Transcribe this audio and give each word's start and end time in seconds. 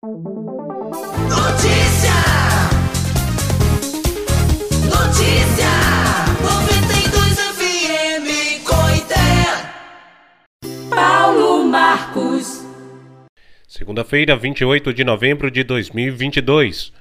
Notícia! 0.00 0.14
Notícia! 4.84 5.66
92 6.40 7.34
FM 7.56 8.62
Coité. 8.64 9.26
Paulo 10.88 11.64
Marcos. 11.64 12.64
Segunda-feira, 13.66 14.36
28 14.36 14.94
de 14.94 15.02
novembro 15.02 15.50
de 15.50 15.64
2022. 15.64 16.92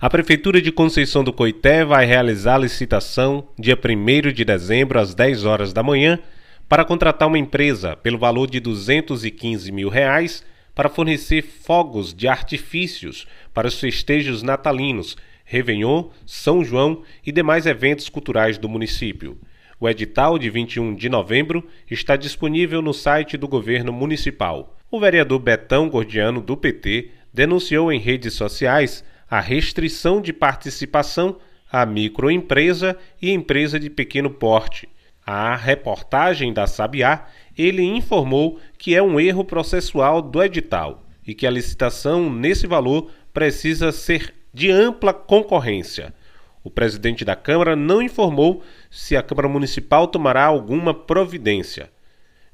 A 0.00 0.08
Prefeitura 0.08 0.62
de 0.62 0.72
Conceição 0.72 1.22
do 1.22 1.34
Coité 1.34 1.84
vai 1.84 2.06
realizar 2.06 2.54
a 2.54 2.60
licitação 2.60 3.48
dia 3.58 3.76
1 3.78 4.32
de 4.32 4.46
dezembro 4.46 4.98
às 4.98 5.14
10 5.14 5.44
horas 5.44 5.74
da 5.74 5.82
manhã 5.82 6.18
para 6.66 6.86
contratar 6.86 7.28
uma 7.28 7.38
empresa 7.38 7.94
pelo 7.96 8.16
valor 8.16 8.48
de 8.48 8.60
215 8.60 9.70
mil 9.70 9.90
reais 9.90 10.42
para 10.76 10.90
fornecer 10.90 11.40
fogos 11.40 12.12
de 12.12 12.28
artifícios 12.28 13.26
para 13.54 13.66
os 13.66 13.80
festejos 13.80 14.42
natalinos, 14.42 15.16
Réveillon, 15.42 16.10
São 16.26 16.62
João 16.62 17.02
e 17.24 17.32
demais 17.32 17.64
eventos 17.64 18.10
culturais 18.10 18.58
do 18.58 18.68
município. 18.68 19.40
O 19.80 19.88
edital 19.88 20.38
de 20.38 20.50
21 20.50 20.94
de 20.94 21.08
novembro 21.08 21.66
está 21.90 22.14
disponível 22.14 22.82
no 22.82 22.92
site 22.92 23.38
do 23.38 23.48
governo 23.48 23.90
municipal. 23.90 24.76
O 24.90 25.00
vereador 25.00 25.38
Betão 25.38 25.88
Gordiano, 25.88 26.42
do 26.42 26.58
PT, 26.58 27.10
denunciou 27.32 27.90
em 27.90 27.98
redes 27.98 28.34
sociais 28.34 29.02
a 29.30 29.40
restrição 29.40 30.20
de 30.20 30.32
participação 30.32 31.38
à 31.72 31.86
microempresa 31.86 32.98
e 33.20 33.30
empresa 33.30 33.80
de 33.80 33.88
pequeno 33.88 34.28
porte. 34.28 34.86
A 35.26 35.56
reportagem 35.56 36.52
da 36.52 36.68
Sabiá, 36.68 37.26
ele 37.58 37.82
informou 37.82 38.60
que 38.78 38.94
é 38.94 39.02
um 39.02 39.18
erro 39.18 39.44
processual 39.44 40.22
do 40.22 40.40
edital 40.40 41.02
e 41.26 41.34
que 41.34 41.48
a 41.48 41.50
licitação 41.50 42.30
nesse 42.30 42.64
valor 42.64 43.10
precisa 43.34 43.90
ser 43.90 44.32
de 44.54 44.70
ampla 44.70 45.12
concorrência. 45.12 46.14
O 46.62 46.70
presidente 46.70 47.24
da 47.24 47.34
Câmara 47.34 47.74
não 47.74 48.00
informou 48.00 48.62
se 48.88 49.16
a 49.16 49.22
Câmara 49.22 49.48
Municipal 49.48 50.06
tomará 50.06 50.44
alguma 50.44 50.94
providência. 50.94 51.90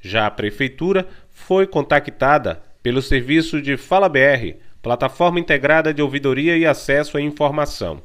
Já 0.00 0.26
a 0.26 0.30
Prefeitura 0.30 1.06
foi 1.30 1.66
contactada 1.66 2.62
pelo 2.82 3.02
serviço 3.02 3.60
de 3.60 3.76
Fala 3.76 4.08
BR 4.08 4.56
Plataforma 4.82 5.38
Integrada 5.38 5.92
de 5.92 6.02
Ouvidoria 6.02 6.56
e 6.56 6.66
Acesso 6.66 7.16
à 7.16 7.20
Informação. 7.20 8.02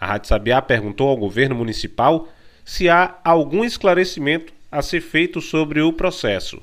A 0.00 0.06
Rádio 0.06 0.28
Sabiá 0.28 0.60
perguntou 0.62 1.08
ao 1.08 1.16
governo 1.16 1.54
municipal 1.54 2.28
se 2.68 2.88
há 2.90 3.16
algum 3.24 3.64
esclarecimento 3.64 4.52
a 4.70 4.82
ser 4.82 5.00
feito 5.00 5.40
sobre 5.40 5.80
o 5.80 5.90
processo. 5.90 6.60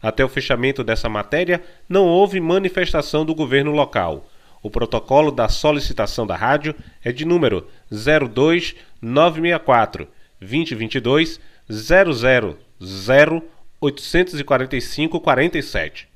Até 0.00 0.24
o 0.24 0.28
fechamento 0.28 0.82
dessa 0.82 1.10
matéria, 1.10 1.62
não 1.86 2.06
houve 2.06 2.40
manifestação 2.40 3.22
do 3.22 3.34
governo 3.34 3.70
local. 3.70 4.26
O 4.62 4.70
protocolo 4.70 5.30
da 5.30 5.50
solicitação 5.50 6.26
da 6.26 6.36
rádio 6.36 6.74
é 7.04 7.12
de 7.12 7.26
número 7.26 7.68
02964 7.90 10.08
2022 10.40 11.38
000 11.68 12.56
845 13.78 15.20
47. 15.20 16.08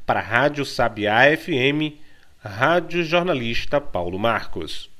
Para 0.05 0.19
a 0.19 0.23
Rádio 0.23 0.65
Sabiá 0.65 1.21
FM, 1.37 1.97
Rádio 2.39 3.03
Jornalista 3.03 3.79
Paulo 3.79 4.19
Marcos. 4.19 4.90